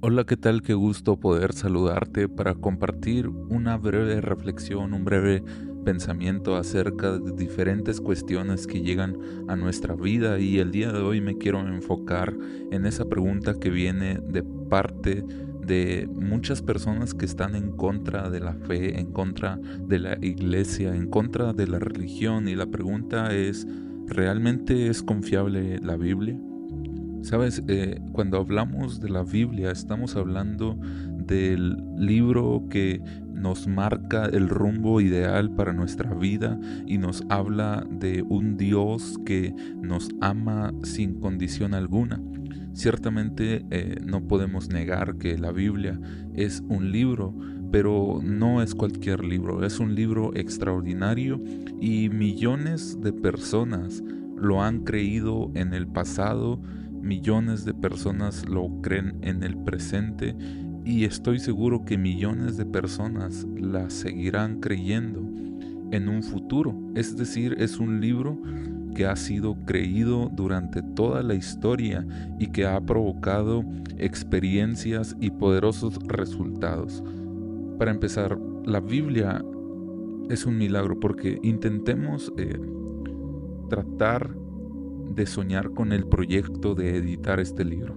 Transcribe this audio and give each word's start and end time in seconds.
Hola, 0.00 0.22
¿qué 0.22 0.36
tal? 0.36 0.62
Qué 0.62 0.74
gusto 0.74 1.18
poder 1.18 1.52
saludarte 1.52 2.28
para 2.28 2.54
compartir 2.54 3.26
una 3.26 3.76
breve 3.76 4.20
reflexión, 4.20 4.94
un 4.94 5.04
breve 5.04 5.42
pensamiento 5.84 6.54
acerca 6.54 7.18
de 7.18 7.32
diferentes 7.32 8.00
cuestiones 8.00 8.68
que 8.68 8.80
llegan 8.80 9.16
a 9.48 9.56
nuestra 9.56 9.96
vida 9.96 10.38
y 10.38 10.60
el 10.60 10.70
día 10.70 10.92
de 10.92 11.00
hoy 11.00 11.20
me 11.20 11.36
quiero 11.36 11.66
enfocar 11.66 12.32
en 12.70 12.86
esa 12.86 13.06
pregunta 13.06 13.58
que 13.58 13.70
viene 13.70 14.20
de 14.20 14.44
parte 14.44 15.24
de 15.66 16.08
muchas 16.14 16.62
personas 16.62 17.12
que 17.12 17.24
están 17.26 17.56
en 17.56 17.72
contra 17.72 18.30
de 18.30 18.38
la 18.38 18.54
fe, 18.54 19.00
en 19.00 19.10
contra 19.10 19.56
de 19.56 19.98
la 19.98 20.16
iglesia, 20.22 20.94
en 20.94 21.10
contra 21.10 21.52
de 21.52 21.66
la 21.66 21.80
religión 21.80 22.46
y 22.46 22.54
la 22.54 22.66
pregunta 22.66 23.34
es, 23.34 23.66
¿realmente 24.06 24.86
es 24.86 25.02
confiable 25.02 25.80
la 25.80 25.96
Biblia? 25.96 26.38
Sabes, 27.22 27.62
eh, 27.68 28.00
cuando 28.12 28.38
hablamos 28.38 29.00
de 29.00 29.10
la 29.10 29.22
Biblia 29.22 29.70
estamos 29.70 30.16
hablando 30.16 30.78
del 31.26 31.76
libro 31.96 32.64
que 32.70 33.02
nos 33.34 33.66
marca 33.66 34.26
el 34.26 34.48
rumbo 34.48 35.00
ideal 35.00 35.50
para 35.50 35.72
nuestra 35.72 36.14
vida 36.14 36.58
y 36.86 36.98
nos 36.98 37.24
habla 37.28 37.86
de 37.90 38.22
un 38.22 38.56
Dios 38.56 39.18
que 39.26 39.54
nos 39.80 40.10
ama 40.20 40.72
sin 40.82 41.20
condición 41.20 41.74
alguna. 41.74 42.20
Ciertamente 42.72 43.64
eh, 43.70 43.96
no 44.04 44.26
podemos 44.26 44.68
negar 44.68 45.16
que 45.16 45.36
la 45.36 45.50
Biblia 45.52 46.00
es 46.34 46.62
un 46.68 46.92
libro, 46.92 47.34
pero 47.72 48.20
no 48.22 48.62
es 48.62 48.74
cualquier 48.74 49.24
libro, 49.24 49.64
es 49.64 49.80
un 49.80 49.94
libro 49.94 50.34
extraordinario 50.34 51.42
y 51.80 52.08
millones 52.08 53.00
de 53.00 53.12
personas 53.12 54.02
lo 54.36 54.62
han 54.62 54.84
creído 54.84 55.50
en 55.54 55.74
el 55.74 55.88
pasado 55.88 56.60
millones 57.00 57.64
de 57.64 57.74
personas 57.74 58.48
lo 58.48 58.80
creen 58.82 59.18
en 59.22 59.42
el 59.42 59.56
presente 59.56 60.34
y 60.84 61.04
estoy 61.04 61.38
seguro 61.38 61.84
que 61.84 61.98
millones 61.98 62.56
de 62.56 62.64
personas 62.64 63.46
la 63.56 63.90
seguirán 63.90 64.60
creyendo 64.60 65.20
en 65.90 66.08
un 66.08 66.22
futuro. 66.22 66.74
Es 66.94 67.16
decir, 67.16 67.56
es 67.58 67.78
un 67.78 68.00
libro 68.00 68.40
que 68.94 69.06
ha 69.06 69.16
sido 69.16 69.56
creído 69.64 70.30
durante 70.32 70.82
toda 70.82 71.22
la 71.22 71.34
historia 71.34 72.06
y 72.38 72.48
que 72.48 72.66
ha 72.66 72.80
provocado 72.80 73.64
experiencias 73.98 75.16
y 75.20 75.30
poderosos 75.30 75.98
resultados. 76.06 77.02
Para 77.78 77.90
empezar, 77.90 78.38
la 78.64 78.80
Biblia 78.80 79.44
es 80.30 80.46
un 80.46 80.58
milagro 80.58 80.98
porque 80.98 81.38
intentemos 81.42 82.32
eh, 82.36 82.58
tratar 83.68 84.34
de 85.18 85.26
soñar 85.26 85.70
con 85.72 85.92
el 85.92 86.06
proyecto 86.06 86.76
de 86.76 86.96
editar 86.96 87.40
este 87.40 87.64
libro. 87.64 87.96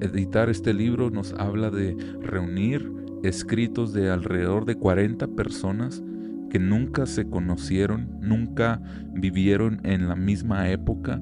Editar 0.00 0.48
este 0.48 0.72
libro 0.72 1.10
nos 1.10 1.32
habla 1.32 1.70
de 1.70 1.96
reunir 2.22 2.88
escritos 3.24 3.92
de 3.92 4.08
alrededor 4.08 4.64
de 4.64 4.76
40 4.76 5.26
personas 5.28 6.04
que 6.50 6.60
nunca 6.60 7.04
se 7.06 7.28
conocieron, 7.28 8.16
nunca 8.20 8.80
vivieron 9.12 9.80
en 9.82 10.06
la 10.06 10.14
misma 10.14 10.70
época, 10.70 11.20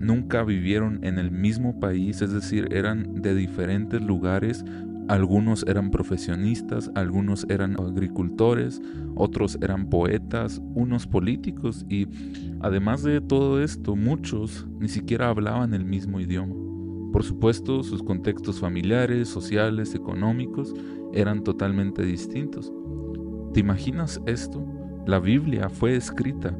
nunca 0.00 0.42
vivieron 0.42 0.98
en 1.04 1.20
el 1.20 1.30
mismo 1.30 1.78
país, 1.78 2.20
es 2.20 2.32
decir, 2.32 2.66
eran 2.72 3.22
de 3.22 3.36
diferentes 3.36 4.02
lugares, 4.02 4.64
algunos 5.08 5.64
eran 5.68 5.90
profesionistas, 5.90 6.90
algunos 6.94 7.46
eran 7.48 7.76
agricultores, 7.78 8.80
otros 9.14 9.58
eran 9.60 9.90
poetas, 9.90 10.62
unos 10.74 11.06
políticos 11.06 11.84
y 11.88 12.08
además 12.60 13.02
de 13.02 13.20
todo 13.20 13.62
esto, 13.62 13.96
muchos 13.96 14.66
ni 14.78 14.88
siquiera 14.88 15.28
hablaban 15.28 15.74
el 15.74 15.84
mismo 15.84 16.20
idioma. 16.20 16.54
Por 17.12 17.22
supuesto, 17.22 17.82
sus 17.82 18.02
contextos 18.02 18.60
familiares, 18.60 19.28
sociales, 19.28 19.94
económicos 19.94 20.74
eran 21.12 21.44
totalmente 21.44 22.02
distintos. 22.02 22.72
¿Te 23.52 23.60
imaginas 23.60 24.20
esto? 24.26 24.66
La 25.06 25.20
Biblia 25.20 25.68
fue 25.68 25.96
escrita 25.96 26.56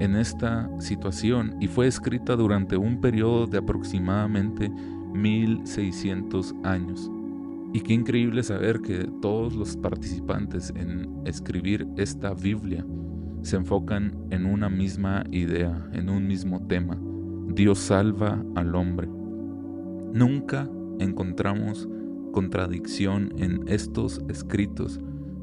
en 0.00 0.16
esta 0.16 0.70
situación 0.80 1.56
y 1.60 1.68
fue 1.68 1.86
escrita 1.86 2.34
durante 2.34 2.76
un 2.76 3.00
periodo 3.00 3.46
de 3.46 3.58
aproximadamente 3.58 4.70
1600 5.12 6.54
años. 6.64 7.10
Y 7.72 7.80
qué 7.80 7.92
increíble 7.92 8.42
saber 8.42 8.80
que 8.80 9.08
todos 9.20 9.54
los 9.54 9.76
participantes 9.76 10.72
en 10.74 11.20
escribir 11.24 11.86
esta 11.96 12.32
Biblia 12.34 12.84
se 13.42 13.56
enfocan 13.56 14.16
en 14.30 14.46
una 14.46 14.68
misma 14.68 15.24
idea, 15.30 15.88
en 15.92 16.08
un 16.08 16.26
mismo 16.26 16.66
tema. 16.66 16.98
Dios 17.48 17.78
salva 17.78 18.42
al 18.54 18.74
hombre. 18.74 19.08
Nunca 20.12 20.68
encontramos 20.98 21.88
contradicción 22.32 23.32
en 23.38 23.60
estos 23.68 24.22
escritos, 24.28 25.00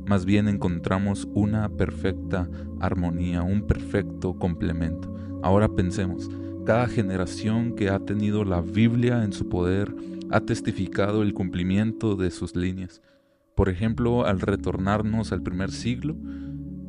más 0.08 0.26
bien 0.26 0.48
encontramos 0.48 1.28
una 1.34 1.68
perfecta 1.68 2.48
armonía, 2.80 3.42
un 3.42 3.64
perfecto 3.64 4.38
complemento. 4.38 5.12
Ahora 5.42 5.68
pensemos, 5.68 6.30
cada 6.64 6.88
generación 6.88 7.74
que 7.74 7.90
ha 7.90 8.00
tenido 8.00 8.44
la 8.44 8.62
Biblia 8.62 9.24
en 9.24 9.34
su 9.34 9.50
poder 9.50 9.96
ha 10.32 10.42
testificado 10.42 11.22
el 11.22 11.34
cumplimiento 11.34 12.16
de 12.16 12.32
sus 12.32 12.56
líneas. 12.56 13.02
Por 13.56 13.70
ejemplo, 13.70 14.26
al 14.26 14.42
retornarnos 14.42 15.32
al 15.32 15.42
primer 15.42 15.72
siglo, 15.72 16.16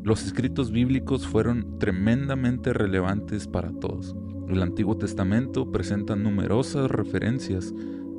los 0.02 0.24
escritos 0.24 0.70
bíblicos 0.70 1.26
fueron 1.26 1.78
tremendamente 1.78 2.72
relevantes 2.72 3.46
para 3.48 3.72
todos. 3.72 4.14
El 4.48 4.62
Antiguo 4.62 4.96
Testamento 4.96 5.72
presenta 5.72 6.14
numerosas 6.14 6.90
referencias 6.90 7.74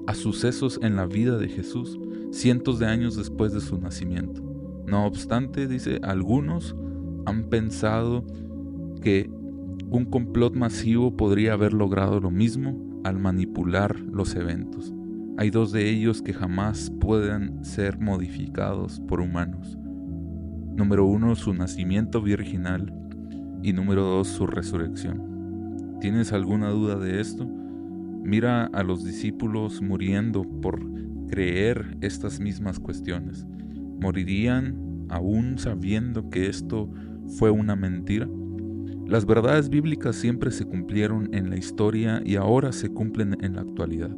a 0.08 0.14
sucesos 0.14 0.80
en 0.82 0.96
la 0.96 1.06
vida 1.06 1.38
de 1.38 1.48
Jesús 1.48 2.00
cientos 2.32 2.80
de 2.80 2.88
años 2.88 3.16
después 3.16 3.54
de 3.54 3.62
su 3.62 3.78
nacimiento. 3.78 4.42
No 4.86 5.06
obstante, 5.06 5.68
dice, 5.68 6.00
algunos 6.04 6.76
han 7.26 7.46
pensado 7.46 8.26
que 9.02 9.30
un 9.90 10.06
complot 10.06 10.56
masivo 10.56 11.16
podría 11.16 11.54
haber 11.54 11.74
logrado 11.74 12.20
lo 12.20 12.32
mismo 12.32 13.02
al 13.04 13.20
manipular 13.20 14.00
los 14.00 14.36
eventos. 14.36 14.94
Hay 15.40 15.52
dos 15.52 15.72
de 15.72 15.88
ellos 15.88 16.24
que 16.24 16.34
jamás 16.34 16.92
pueden 17.00 17.64
ser 17.64 18.00
modificados 18.00 19.00
por 19.02 19.22
humanos. 19.22 19.78
Número 20.76 21.06
uno, 21.06 21.36
su 21.36 21.54
nacimiento 21.54 22.24
virginal 22.24 22.92
y 23.62 23.72
número 23.72 24.02
dos, 24.02 24.30
su 24.30 24.48
resurrección. 24.48 25.98
¿Tienes 26.02 26.34
alguna 26.34 26.70
duda 26.70 26.98
de 26.98 27.22
esto? 27.22 27.46
Mira 27.48 28.66
a 28.66 28.82
los 28.82 29.06
discípulos 29.06 29.80
muriendo 29.80 30.42
por 30.44 30.80
creer 31.28 31.98
estas 32.02 32.40
mismas 32.40 32.80
cuestiones. 32.80 33.46
¿Morirían 34.02 35.06
aún 35.10 35.60
sabiendo 35.60 36.32
que 36.32 36.48
esto 36.48 36.92
fue 37.38 37.52
una 37.52 37.76
mentira? 37.76 38.28
Las 39.06 39.28
verdades 39.28 39.70
bíblicas 39.70 40.16
siempre 40.16 40.50
se 40.50 40.66
cumplieron 40.66 41.30
en 41.32 41.52
la 41.52 41.58
historia 41.58 42.22
y 42.26 42.38
ahora 42.38 42.72
se 42.72 42.90
cumplen 42.90 43.38
en 43.42 43.54
la 43.54 43.62
actualidad. 43.62 44.16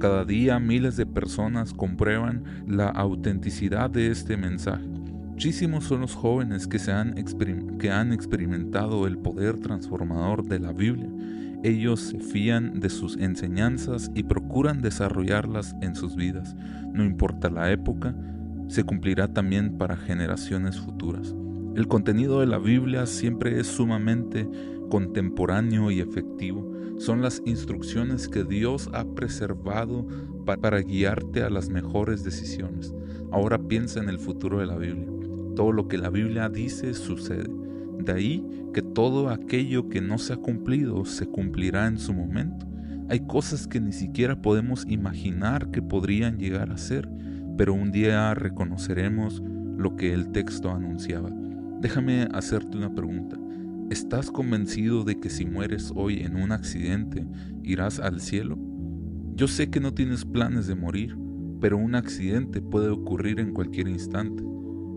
Cada 0.00 0.24
día 0.24 0.58
miles 0.58 0.96
de 0.96 1.04
personas 1.04 1.74
comprueban 1.74 2.42
la 2.66 2.88
autenticidad 2.88 3.90
de 3.90 4.10
este 4.10 4.38
mensaje. 4.38 4.86
Muchísimos 4.86 5.84
son 5.84 6.00
los 6.00 6.14
jóvenes 6.14 6.66
que, 6.66 6.78
se 6.78 6.90
han, 6.90 7.14
que 7.78 7.90
han 7.90 8.14
experimentado 8.14 9.06
el 9.06 9.18
poder 9.18 9.58
transformador 9.58 10.42
de 10.46 10.58
la 10.58 10.72
Biblia. 10.72 11.10
Ellos 11.62 12.00
se 12.00 12.18
fían 12.18 12.80
de 12.80 12.88
sus 12.88 13.18
enseñanzas 13.18 14.10
y 14.14 14.22
procuran 14.22 14.80
desarrollarlas 14.80 15.76
en 15.82 15.94
sus 15.94 16.16
vidas. 16.16 16.56
No 16.94 17.04
importa 17.04 17.50
la 17.50 17.70
época, 17.70 18.14
se 18.68 18.84
cumplirá 18.84 19.34
también 19.34 19.76
para 19.76 19.98
generaciones 19.98 20.80
futuras. 20.80 21.34
El 21.76 21.88
contenido 21.88 22.40
de 22.40 22.46
la 22.46 22.58
Biblia 22.58 23.04
siempre 23.04 23.60
es 23.60 23.66
sumamente 23.66 24.48
contemporáneo 24.88 25.90
y 25.90 26.00
efectivo. 26.00 26.69
Son 27.00 27.22
las 27.22 27.40
instrucciones 27.46 28.28
que 28.28 28.44
Dios 28.44 28.90
ha 28.92 29.06
preservado 29.06 30.06
para 30.44 30.82
guiarte 30.82 31.42
a 31.42 31.48
las 31.48 31.70
mejores 31.70 32.24
decisiones. 32.24 32.94
Ahora 33.32 33.56
piensa 33.58 34.00
en 34.00 34.10
el 34.10 34.18
futuro 34.18 34.58
de 34.58 34.66
la 34.66 34.76
Biblia. 34.76 35.08
Todo 35.56 35.72
lo 35.72 35.88
que 35.88 35.96
la 35.96 36.10
Biblia 36.10 36.50
dice 36.50 36.92
sucede. 36.92 37.48
De 38.00 38.12
ahí 38.12 38.46
que 38.74 38.82
todo 38.82 39.30
aquello 39.30 39.88
que 39.88 40.02
no 40.02 40.18
se 40.18 40.34
ha 40.34 40.36
cumplido 40.36 41.06
se 41.06 41.24
cumplirá 41.24 41.86
en 41.86 41.96
su 41.96 42.12
momento. 42.12 42.66
Hay 43.08 43.20
cosas 43.20 43.66
que 43.66 43.80
ni 43.80 43.92
siquiera 43.92 44.42
podemos 44.42 44.84
imaginar 44.86 45.70
que 45.70 45.80
podrían 45.80 46.36
llegar 46.36 46.70
a 46.70 46.76
ser, 46.76 47.08
pero 47.56 47.72
un 47.72 47.92
día 47.92 48.34
reconoceremos 48.34 49.42
lo 49.78 49.96
que 49.96 50.12
el 50.12 50.32
texto 50.32 50.70
anunciaba. 50.70 51.30
Déjame 51.80 52.28
hacerte 52.34 52.76
una 52.76 52.94
pregunta. 52.94 53.38
¿Estás 54.10 54.32
convencido 54.32 55.04
de 55.04 55.20
que 55.20 55.30
si 55.30 55.46
mueres 55.46 55.92
hoy 55.94 56.22
en 56.22 56.34
un 56.34 56.50
accidente 56.50 57.24
irás 57.62 58.00
al 58.00 58.20
cielo? 58.20 58.58
Yo 59.36 59.46
sé 59.46 59.70
que 59.70 59.78
no 59.78 59.94
tienes 59.94 60.24
planes 60.24 60.66
de 60.66 60.74
morir, 60.74 61.16
pero 61.60 61.78
un 61.78 61.94
accidente 61.94 62.60
puede 62.60 62.88
ocurrir 62.88 63.38
en 63.38 63.52
cualquier 63.52 63.86
instante. 63.86 64.42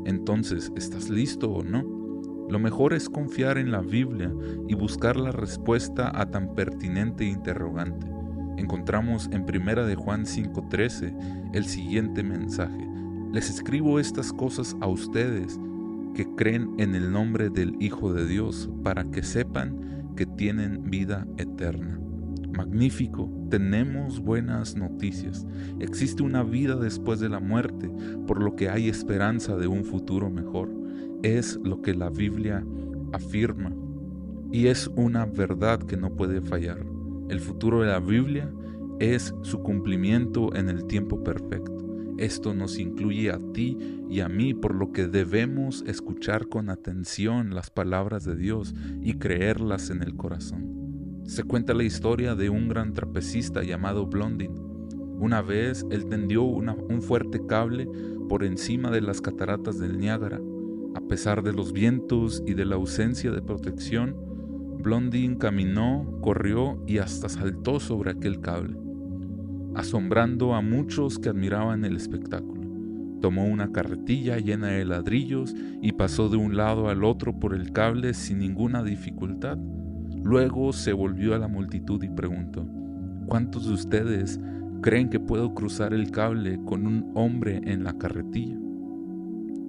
Entonces, 0.07 0.71
¿estás 0.75 1.12
listo 1.12 1.51
o 1.51 1.63
no? 1.63 1.83
Lo 2.50 2.57
mejor 2.57 2.92
es 2.92 3.07
confiar 3.07 3.60
en 3.60 3.71
la 3.71 3.81
Biblia 3.81 4.33
y 4.68 4.74
buscar 4.74 5.16
la 5.16 5.31
respuesta 5.31 6.12
a 6.19 6.31
tan 6.31 6.56
pertinente 6.56 7.24
interrogante. 7.24 8.07
encontramos 8.57 9.30
en 9.31 9.44
1 9.44 9.86
de 9.86 9.94
Juan 9.94 10.25
5:13 10.25 11.13
el 11.54 11.66
siguiente 11.66 12.24
mensaje. 12.24 12.89
Les 13.31 13.48
escribo 13.48 14.00
estas 14.00 14.33
cosas 14.33 14.75
a 14.81 14.88
ustedes 14.88 15.59
que 16.13 16.25
creen 16.36 16.69
en 16.77 16.95
el 16.95 17.12
nombre 17.12 17.50
del 17.50 17.75
Hijo 17.80 18.13
de 18.13 18.27
Dios 18.27 18.69
para 18.83 19.06
que 19.06 19.24
sepan 19.24 20.13
que 20.15 20.25
tienen 20.25 20.89
vida 20.89 21.27
eterna. 21.38 22.00
Magnífico, 22.56 23.31
tenemos 23.50 24.19
buenas 24.19 24.75
noticias. 24.75 25.48
Existe 25.80 26.21
una 26.21 26.44
vida 26.44 26.75
después 26.75 27.19
de 27.19 27.30
la 27.30 27.39
muerte, 27.39 27.89
por 28.27 28.44
lo 28.44 28.56
que 28.56 28.69
hay 28.69 28.89
esperanza 28.89 29.56
de 29.56 29.68
un 29.68 29.83
futuro 29.83 30.30
mejor. 30.30 30.69
Es 31.24 31.60
lo 31.63 31.81
que 31.81 31.95
la 31.95 32.10
Biblia 32.10 32.63
afirma 33.12 33.74
y 34.51 34.68
es 34.68 34.88
una 34.95 35.25
verdad 35.25 35.80
que 35.80 35.98
no 35.98 36.13
puede 36.16 36.42
fallar. 36.42 36.86
El 37.30 37.39
futuro 37.39 37.81
de 37.81 37.88
la 37.88 38.00
Biblia 38.00 38.51
es 39.00 39.33
su 39.42 39.63
cumplimiento 39.63 40.54
en 40.56 40.69
el 40.69 40.86
tiempo 40.86 41.24
perfecto. 41.24 41.73
Esto 42.24 42.54
nos 42.54 42.80
incluye 42.80 43.31
a 43.31 43.40
ti 43.52 43.78
y 44.10 44.22
a 44.22 44.30
mí, 44.30 44.54
por 44.54 44.74
lo 44.75 44.94
que 44.94 45.08
debemos 45.08 45.84
escuchar 45.86 46.48
con 46.48 46.70
atención 46.70 47.54
las 47.54 47.70
palabras 47.70 48.24
de 48.24 48.38
Dios 48.38 48.74
y 49.02 49.16
creerlas 49.16 49.90
en 49.90 50.02
el 50.02 50.16
corazón. 50.16 51.22
Se 51.25 51.44
cuenta 51.44 51.74
la 51.74 51.84
historia 51.84 52.34
de 52.36 52.50
un 52.50 52.70
gran 52.70 52.94
trapecista 52.94 53.62
llamado 53.62 54.06
Blondin. 54.08 54.54
Una 55.20 55.42
vez 55.42 55.86
él 55.92 56.06
tendió 56.06 56.44
un 56.44 57.02
fuerte 57.02 57.46
cable 57.46 57.90
por 58.30 58.46
encima 58.46 58.90
de 58.90 59.02
las 59.02 59.19
cataratas 59.19 59.78
del 59.78 60.00
Niágara. 60.00 60.40
A 60.96 61.02
pesar 61.02 61.44
de 61.44 61.52
los 61.52 61.74
vientos 61.74 62.42
y 62.48 62.54
de 62.54 62.64
la 62.64 62.76
ausencia 62.76 63.31
de 63.31 63.42
protección, 63.42 64.16
Blondin 64.81 65.36
caminó, 65.36 66.19
corrió 66.22 66.81
y 66.88 67.00
hasta 67.00 67.28
saltó 67.28 67.81
sobre 67.81 68.12
aquel 68.12 68.40
cable 68.40 68.78
asombrando 69.75 70.54
a 70.54 70.62
muchos 70.62 71.20
que 71.20 71.30
admiraban 71.30 71.86
el 71.86 71.96
espectáculo. 71.96 72.62
Tomó 73.22 73.46
una 73.46 73.72
carretilla 73.72 74.38
llena 74.38 74.68
de 74.68 74.84
ladrillos 74.86 75.56
y 75.81 75.94
pasó 75.94 76.28
de 76.30 76.38
un 76.38 76.58
lado 76.58 76.90
al 76.90 77.04
otro 77.04 77.40
por 77.40 77.54
el 77.54 77.72
cable 77.72 78.14
sin 78.14 78.40
ninguna 78.40 78.84
dificultad. 78.84 79.58
Luego 80.24 80.74
se 80.74 80.94
volvió 80.94 81.34
a 81.34 81.38
la 81.38 81.48
multitud 81.48 82.04
y 82.04 82.10
preguntó, 82.10 82.68
¿cuántos 83.28 83.66
de 83.68 83.74
ustedes 83.74 84.40
creen 84.81 85.10
que 85.10 85.20
puedo 85.20 85.54
cruzar 85.54 85.94
el 85.94 86.12
cable 86.12 86.60
con 86.66 86.86
un 86.86 87.12
hombre 87.16 87.62
en 87.64 87.84
la 87.84 87.98
carretilla? 87.98 88.58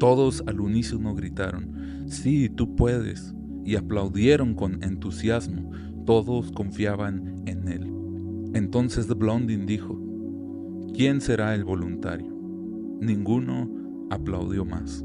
Todos 0.00 0.42
al 0.46 0.60
unísono 0.60 1.14
gritaron, 1.14 2.04
sí, 2.06 2.48
tú 2.48 2.74
puedes, 2.74 3.34
y 3.64 3.76
aplaudieron 3.76 4.54
con 4.54 4.82
entusiasmo. 4.82 5.70
Todos 6.04 6.52
confiaban 6.52 7.42
en 7.46 7.68
él. 7.68 7.93
Entonces 8.54 9.08
Blondin 9.08 9.66
dijo, 9.66 10.00
¿quién 10.94 11.20
será 11.20 11.56
el 11.56 11.64
voluntario? 11.64 12.32
Ninguno 13.00 13.68
aplaudió 14.10 14.64
más. 14.64 15.04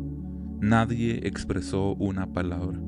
Nadie 0.61 1.19
expresó 1.23 1.95
una 1.95 2.31
palabra. 2.31 2.79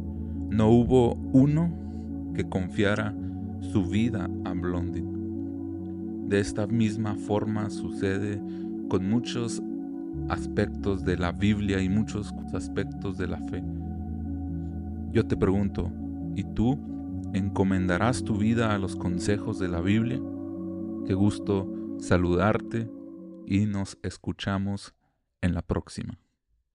No 0.52 0.70
hubo 0.70 1.16
uno 1.34 2.32
que 2.36 2.48
confiara 2.48 3.16
su 3.60 3.88
vida 3.88 4.30
a 4.46 4.54
Blondin. 4.54 6.30
De 6.30 6.40
esta 6.40 6.68
misma 6.68 7.16
forma 7.16 7.72
sucede 7.72 8.40
con 8.88 9.10
muchos 9.10 9.64
aspectos 10.30 11.04
de 11.04 11.18
la 11.18 11.32
Biblia 11.32 11.82
y 11.82 11.90
muchos 11.90 12.36
aspectos 12.54 13.18
de 13.18 13.28
la 13.28 13.40
fe. 13.40 13.64
Yo 15.12 15.26
te 15.26 15.36
pregunto, 15.36 15.92
¿y 16.36 16.44
tú 16.44 16.78
encomendarás 17.34 18.24
tu 18.24 18.38
vida 18.38 18.76
a 18.76 18.78
los 18.78 18.96
consejos 18.96 19.58
de 19.58 19.68
la 19.68 19.82
Biblia? 19.82 20.22
Qué 21.06 21.14
gusto 21.14 21.68
saludarte 22.00 22.90
y 23.46 23.66
nos 23.66 23.98
escuchamos 24.04 24.94
en 25.42 25.54
la 25.54 25.62
próxima. 25.62 26.20